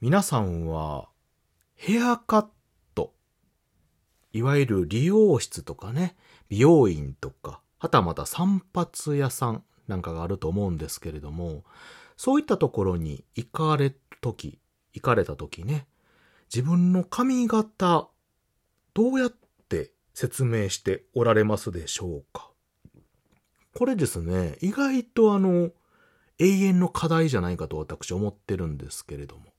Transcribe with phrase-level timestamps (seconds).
[0.00, 1.08] 皆さんは
[1.76, 2.46] ヘアカッ
[2.94, 3.14] ト、
[4.32, 6.16] いわゆる理容室とかね、
[6.48, 11.64] 美容院とか、はたまた散髪屋さんなんかがあると思うんですけれども、
[12.16, 14.58] そういったところに行かれとき、
[14.92, 15.86] 行かれたときね、
[16.52, 18.08] 自分の髪型、
[18.94, 19.32] どうやっ
[19.68, 22.50] て説明しておられますでしょうか？
[23.74, 25.70] これですね、意外とあの、
[26.38, 29.53] 永遠の課題じゃないかと私思ってるんですけれども。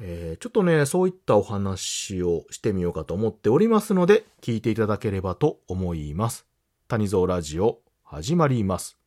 [0.00, 6.46] えー、ちょっとね、そういったお話をしてみようかと思っておりますので、聞いていただければと思います。
[6.88, 8.98] 谷蔵ラジオ、始まります。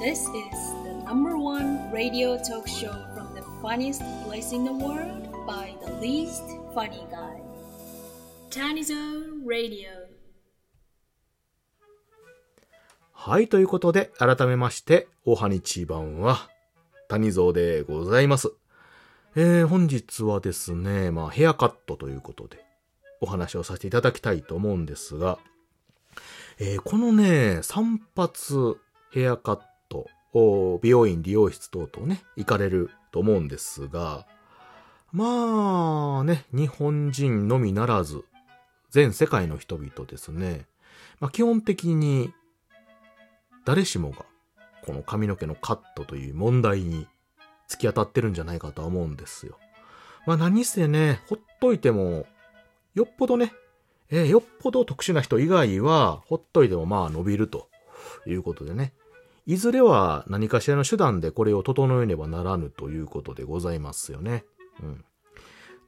[0.00, 0.26] This is
[0.84, 5.92] the number one radio talk show from the funniest place in the world by the
[6.00, 6.42] least
[6.74, 7.42] funny guy.
[8.50, 8.94] Tanizo
[9.46, 9.88] Radio.
[13.12, 16.50] はい、ということで、改めまして、おはにちばんは、
[17.08, 18.52] 谷蔵でございます。
[19.36, 22.64] えー、本日はですね、まあ、ヘアカットということで、
[23.20, 25.38] お話をさせていただきたいと思うんですが、
[26.60, 28.76] えー、このね、散髪、
[29.10, 30.08] ヘアカット、
[30.82, 34.24] 美容院、理容室等々ね、行かれると思うんですが、
[35.10, 38.24] まあね、日本人のみならず、
[38.90, 40.66] 全世界の人々ですね、
[41.18, 42.32] まあ、基本的に
[43.64, 44.24] 誰しもが
[44.84, 47.08] この髪の毛のカットという問題に
[47.74, 49.58] 突き当たってるんじゃないかとは思うんですよ。
[50.26, 52.26] まあ何せね、ほっといても、
[52.94, 53.52] よっぽどね、
[54.10, 57.68] えー、よっぽど特殊な人以外は、ほっといてもまあ伸びると
[58.26, 58.92] いうことでね。
[59.46, 64.44] いずれは何かしらの手段でこれを整えねばならぬということでございますよね。
[64.82, 65.04] うん。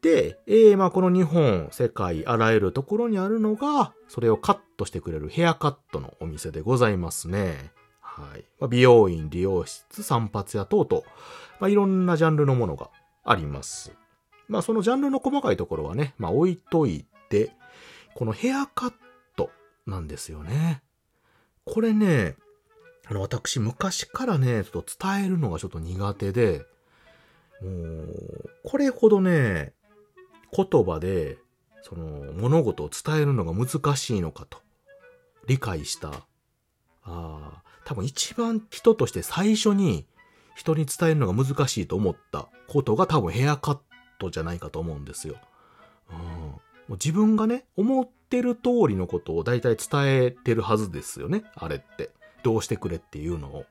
[0.02, 7.72] で、えー、まあこの日本、世界、あらゆるところにあるのが、それをカットしてくれるヘアカットのお店でございますね。
[8.16, 8.44] はい。
[8.58, 11.02] まあ、美容院、理容室、散髪屋等々、
[11.60, 12.90] まあ、いろんなジャンルのものが
[13.24, 13.92] あります。
[14.48, 17.50] まあそのジャンルの細かいところはね、まあ置いといて、
[18.14, 18.92] このヘアカッ
[19.36, 19.50] ト
[19.86, 20.82] なんですよね。
[21.64, 22.36] これね、
[23.08, 26.64] あの私昔からね、ちょっと伝えるのがちょっと苦手で、
[27.60, 29.72] もう、これほどね、
[30.52, 31.38] 言葉で、
[31.82, 34.58] その物事を伝えるのが難しいのかと
[35.46, 36.08] 理解した。
[36.08, 36.22] あ
[37.04, 40.06] あ、多分一番人として最初に
[40.56, 43.78] 人に伝えるのが難しいと思ったことが多分ヘアカッ
[44.18, 45.36] トじゃないかと思うんですよ。
[46.10, 51.44] うん、もう自分がね、思ってる通りのことを大体伝えてるはずですよね。
[51.54, 52.10] あれって。
[52.42, 53.66] どうしてくれっていうのを。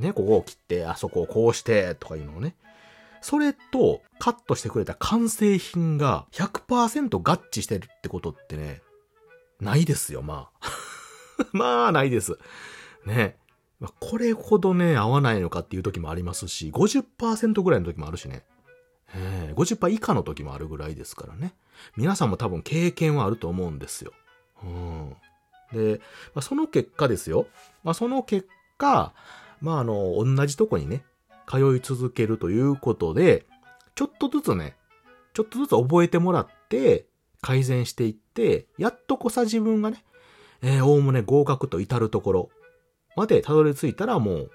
[0.00, 2.56] ね、ここを切って、あそこをこうして、とかいうのをね。
[3.20, 8.82] それとカットしてくれた完成品が100%合致してるってことってね、
[9.60, 10.70] ないですよ、まあ。
[11.52, 12.38] まあ、ないです。
[13.06, 13.36] ね。
[14.00, 18.44] これほどね、合わないのかっていう時もありますし、50%ぐらいの時もあるしね。
[19.14, 21.54] えー、50%以下の時もあるぐらいですからね。
[21.96, 24.12] 皆さんも多分経験はあると思うんですよ。
[24.62, 25.16] うん、
[25.72, 26.00] で、
[26.34, 27.46] まあ、その結果ですよ。
[27.84, 29.12] まあ、その結果、
[29.60, 31.04] まあ、あの、同じとこにね、
[31.46, 33.46] 通い続けるということで、
[33.94, 34.76] ちょっとずつね、
[35.34, 37.06] ちょっとずつ覚えてもらって、
[37.42, 40.04] 改善していって、やっとこさ自分がね、
[40.62, 42.50] えー、おおむね合格と至るところ
[43.16, 44.50] までたどり着いたらもう、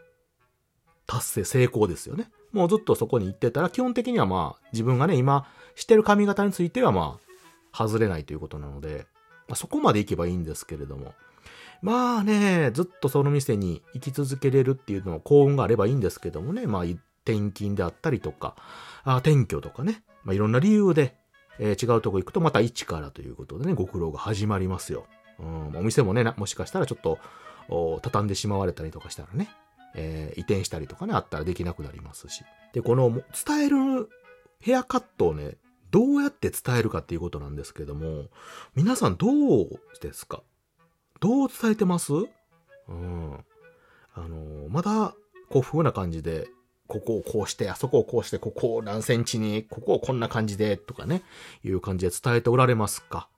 [1.07, 2.29] 達成成功ですよね。
[2.53, 5.45] もうずっとそこに行ってたら、基本的にはまあ、自分がね、今、
[5.75, 7.19] してる髪型についてはま
[7.73, 9.05] あ、外れないということなので、
[9.47, 11.13] まあ、そこまで行けばいいんですけれども。
[11.81, 18.55] まあね、ずっとその店に行き続けれるっていうのは幸運があればいいんですけどもね、まあ、転勤であったりとか、
[19.03, 21.15] あ転居とかね、まあ、いろんな理由で、
[21.59, 25.05] えー、違うとこ行くとまた一からということでね、ご苦労が始まりますよ。
[25.39, 27.17] うん、お店もね、もしかしたらちょっと、
[28.01, 29.49] 畳んでしまわれたりとかしたらね、
[29.95, 32.43] えー、移転したりとかね、あったらできなくなりますし。
[32.73, 33.09] で、この
[33.45, 34.09] 伝える
[34.59, 35.57] ヘアカットをね、
[35.89, 38.27] どうやって伝えるかっていうことなんですけども、
[38.75, 39.27] 皆さんど
[39.63, 39.67] う
[40.01, 40.43] ですか？
[41.19, 42.13] どう伝えてます？
[42.13, 43.45] うん。
[44.13, 45.13] あのまだ、
[45.49, 46.47] こう、風な感じで、
[46.87, 51.23] ここをこうして、あそこをこうして、ここを何センチに、ここをこんな感じで、とかね、
[51.63, 53.29] いう感じで伝えておられますか？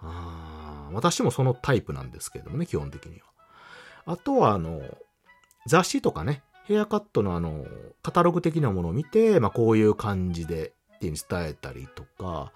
[0.00, 3.29] あ私もそのタイプなんですけどもね、基本的には。
[4.10, 4.82] あとは、あの、
[5.66, 7.64] 雑誌とかね、ヘアカットのあの、
[8.02, 12.52] カタログ的なものを見て、まあ、こういう感じで、っていう伝えたりとか、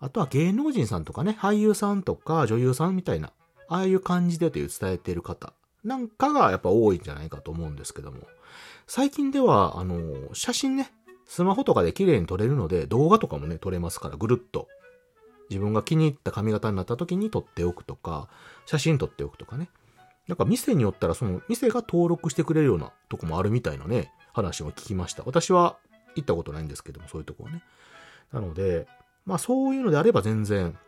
[0.00, 3.32] あとは芸能人さんとかね、俳優さんとか女優さんみたいな、
[3.68, 5.52] ああいう感じでという伝えている方
[5.82, 8.18] なんかがやっぱ多いんじゃないかと思うんですけども、
[8.86, 10.92] 最近では、あの、写真ね、
[11.24, 14.68] スマホとかで綺麗に撮れるので、動画とかもね、撮れますから、ぐるっと。
[15.50, 18.28] 自分が気に入った髪型になった時に撮っておくとか、
[18.66, 19.70] 写真撮っておくとかね。
[20.28, 25.22] なんか店によったらその店が登録してくれるようなとこもあるみたいなね、話を聞きました。
[25.24, 25.78] 私は
[26.14, 27.62] 行ったことないんですけども、そういうとこはね。
[28.32, 28.86] なので、
[29.24, 30.78] まあそういうのであれば全然、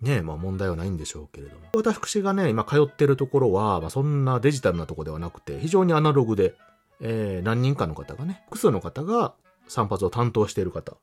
[0.00, 1.66] ね、まあ問題はないんでしょうけれども。
[1.74, 6.54] 私がね、今通ってるところは、まあそんなデジタルなとこではなくて、非常にアナログで、
[7.00, 9.34] えー、何人かの方がね、複数の方が
[9.68, 10.96] 散髪を担当している方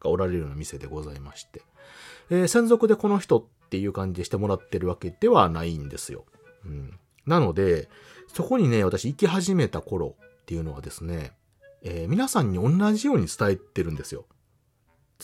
[0.00, 1.62] がおられるような店でございまして、
[2.30, 6.26] えー、専属でこの人っていう感じでしてもらってるわけではないんですよ。
[6.64, 6.98] うん。
[7.26, 7.88] なので、
[8.28, 11.32] そこにね、私行き始めた頃っていうのはですね、
[11.82, 14.24] えー、皆さんに同じように伝えてるんですよ。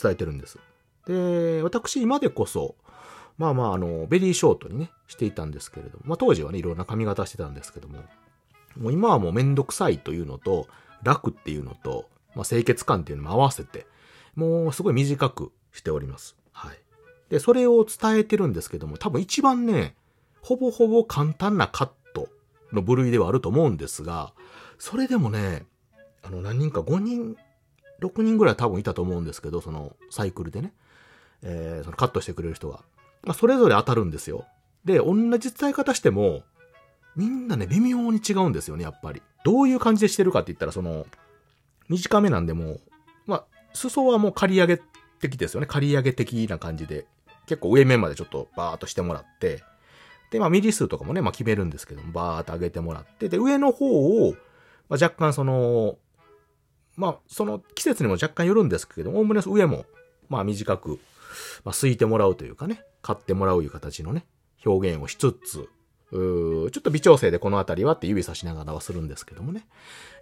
[0.00, 0.58] 伝えてるんです。
[1.06, 2.76] で、私今でこそ、
[3.38, 7.98] まあまあ、あの、ベリーショートにね、していたんですけれども、まあ当時はね、いろんな髪型してたんですけども、
[8.76, 10.66] もう今はもうめんどくさいというのと、
[11.02, 13.86] 楽っていうのと、まあ清潔感っていうのも合わせて、
[14.34, 16.36] もうすごい短くしております。
[16.52, 16.78] はい。
[17.30, 19.94] で、それを伝えてるんですけども、多分一番ね、
[20.42, 22.28] ほぼほぼ簡単なカット
[22.72, 24.32] の部類ではあると思うんですが、
[24.78, 25.66] それでもね、
[26.22, 27.36] あの、何人か5人、
[28.00, 30.72] 6人ぐらい多分いたと思うんですけど、そのサイクルでね、
[31.42, 32.84] えー、そのカットしてくれる人が。
[33.22, 34.46] まあ、それぞれ当たるんですよ。
[34.84, 36.42] で、同じ伝え方しても、
[37.16, 39.22] みんなね、微妙に違うんですよね、やっぱり。
[39.44, 41.06] どういう感じでしてるかって言ったら、その、
[41.88, 42.80] 短めなんでも
[43.28, 43.44] まあ、
[43.74, 44.80] 裾はもう刈り上げ
[45.20, 45.66] 的ですよね。
[45.66, 47.06] 刈り上げ的な感じで。
[47.46, 49.62] 結構上面までちょっとバーっとしてもらって、
[50.30, 54.32] で、まあミリ数とかもね、まあ決めるんですけども、バーっと上げてもらって、で、上の方を、
[54.88, 55.96] まあ、若干その、
[56.96, 59.84] まあ、その季節にも若干よるんですけども、おおむね上も、
[60.28, 60.98] まあ短く、
[61.64, 64.26] まあ、すいてもらうというかね、買ってもらういう形のね、
[64.64, 65.68] 表現をしつつ、
[66.10, 69.66] うちょっと微調整でこの辺りはって指さしながらはするんですけどもね、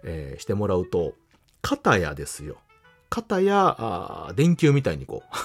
[0.03, 1.13] えー、してもらうと、
[1.61, 2.57] 肩やですよ。
[3.09, 5.37] 肩や、あ電球みたいにこう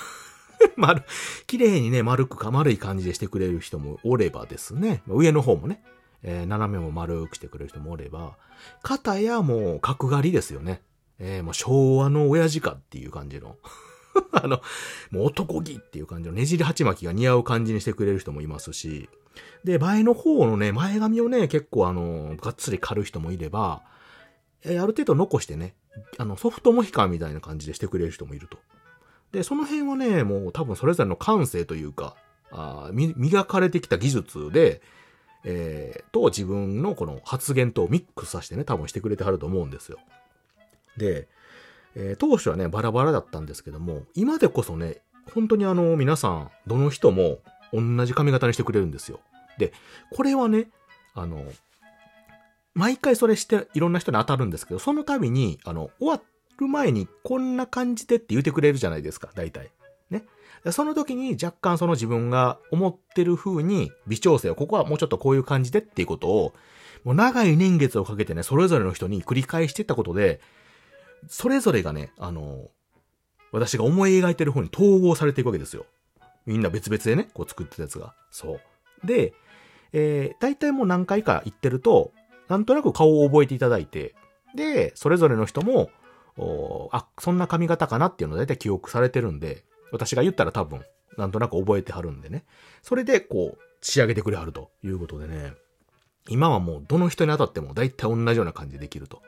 [0.76, 1.02] 丸、
[1.46, 5.82] 綺麗にね、丸くか丸い感じでしてくれる人もおればですね、上の方もね、
[6.22, 8.36] えー、斜めも丸くしてくれる人もおれば、
[8.82, 10.82] 肩やもう角刈りですよね。
[11.18, 13.56] えー、もう昭和の親父かっていう感じの。
[14.32, 14.60] あの、
[15.10, 16.34] もう男気っていう感じの。
[16.34, 19.08] ねじり鉢巻きが似合う感じにしてくれる人もいますし、
[19.64, 23.82] で、前の方のね、前髪をね、結構あの、がっつり刈る人もいれば、
[24.64, 25.74] えー、ある程度残してね、
[26.18, 28.58] あの、ソフトモヒカンみたいな感じでしてくれる人もいると。
[29.32, 32.16] で、その辺はね、もう多分それぞれの感性というか、
[32.50, 34.82] あ磨かれてきた技術で、
[35.44, 39.98] えー、と自分のこの発言とミックスさせてね、多分してくれてはると思うんですよ。
[40.96, 41.28] で、
[41.94, 44.98] えー、当初はね、バラバラだったんですけども、今でこそね、
[45.34, 47.38] 本当にあの、皆さん、どの人も
[47.72, 49.20] 同じ髪型にしてくれるんですよ。
[49.58, 49.72] で、
[50.10, 50.68] これはね、
[51.14, 51.44] あの、
[52.74, 56.22] 毎回それしていろんな人に当たるんですけど、その度に、あの、終わっ
[56.58, 59.70] る前にこんな感じでって言ってくれるじゃないですか、大体。
[60.10, 60.24] ね。
[60.70, 66.54] その時に若干その自分が思ってる風に微調整を、ここはもうちょっとこういう感じでっていうことを、
[67.04, 70.40] もう長い年月をかけてね、それぞれの人に繰り返していったことで、
[71.28, 72.68] それぞれがね、あの、
[73.50, 75.84] 私が思い描いてる方に統合されていくわけですよ。
[76.46, 78.14] みんな別々でね、こう作ってたやつが。
[78.30, 78.54] そ
[79.04, 79.06] う。
[79.06, 79.34] で、
[79.92, 82.12] えー、大体もう何回か行ってると、
[82.48, 84.14] なんとなく顔を覚えていただいて、
[84.54, 85.90] で、それぞれの人も、
[86.92, 90.82] あ、そんな髪型かなっていうのを大体記憶されてるんで、私が言ったら多分、
[91.18, 92.44] なんとなく覚えてはるんでね。
[92.82, 95.52] それで、こう、仕上げてくれはるということでね。
[96.28, 99.22] 今はもう、どの人に当たっても大体同じような感じでできると。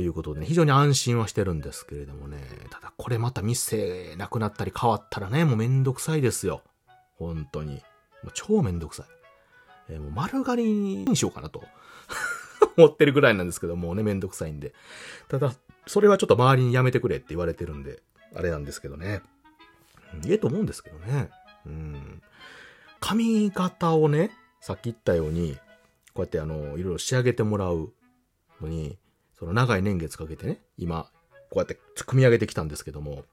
[0.00, 2.38] いうことでね、非常に安心はしてるんですけれどもね。
[2.70, 6.62] ただ、これまた店なくなったり変わったらね、もうめんどくさいですよ。
[7.16, 7.82] 本当に。
[8.22, 9.06] もう超めんどくさい。
[9.88, 11.64] えー、もう丸刈りにしようかなと。
[12.76, 14.72] 思ってるぐらいなんですけど、もうね、めんどくさいんで。
[15.28, 15.52] ただ、
[15.86, 18.02] それはちょっと周りにやめてくれって言われてるんで、
[18.34, 19.22] あれなんですけどね。
[20.26, 21.30] ええと思うんですけどね。
[21.66, 22.22] うん。
[23.00, 25.56] 髪型をね、さっき言ったように、
[26.14, 27.92] こうやってあの、いろいろ仕上げてもらう
[28.60, 28.98] のに、
[29.38, 31.10] その長い年月かけてね、今、
[31.50, 33.24] こうやって組み上げてきたんですけども、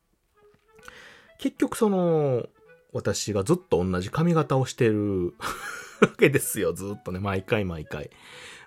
[1.37, 2.47] 結局その、
[2.91, 5.35] 私がずっと同じ髪型をしてる
[6.01, 8.09] わけですよ、ずっとね、毎回毎回。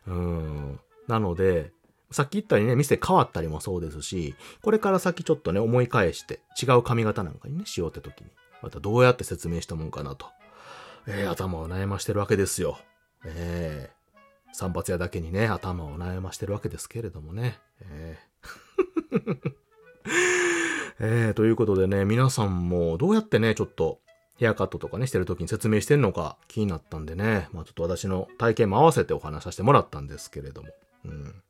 [0.06, 0.80] うん。
[1.08, 1.72] なので、
[2.12, 8.30] さっき言ったようにね、店変わったりもそうですし、これから先ちょっとね、思い返して、違う髪型なんかにね、しようって時に、
[8.62, 10.26] またどうやって説明したもんかなと、
[11.06, 12.78] えー、頭を悩ましてるわけですよ。
[13.24, 17.58] えー、散髪屋だけにね、頭を悩ましてるわけですけれどもね。
[17.80, 18.32] えー
[20.98, 24.00] えー、ということでね、皆さんもどうやってね、ちょっと
[24.36, 30.68] ヘアカットとかね、してる時に説明してんのか気になったんでね、まあちょっと私の体験も合わせてお話しさせてもらったんですけれども。
[31.06, 31.42] うん。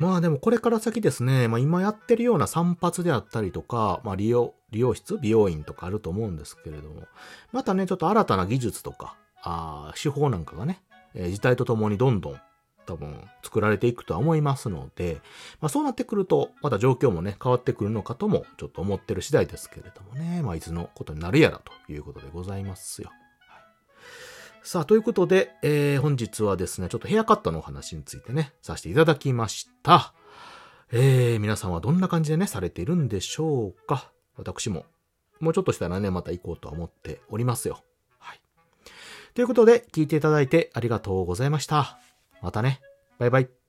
[0.00, 7.02] まあでもこれから先ですね、まあ今やってるような散髪であったりとか、まあ利用、利用室、美容院とかあると思うんですけれども、
[7.52, 10.80] またね、ちょっと新たな技術とか、ああ手法なんかがね、
[11.14, 12.40] えー、時代とともにどんどん
[12.86, 15.20] 多分作られていくとは思いますので、
[15.60, 23.10] まあそうなってくると、また状況もね、変わってくるのかともちょっと思ってる次第ですけれどもね、まあいつのことになるやらということでございますよ。
[24.62, 30.12] さあ、ということで、えー、本日はですね、ちょっとヘアカットのお話についてね、させていただきました。
[30.92, 34.84] えー、皆さんはどんな感じでね、されているんでしょうか私も、
[35.40, 37.82] もうちょっとしたらね、また行こうとは思っておりますよ。
[38.18, 38.40] はい。
[39.34, 41.98] ということで、聞いていただいてありがとうございました。
[42.42, 42.80] またね。
[43.18, 43.59] バイバイ。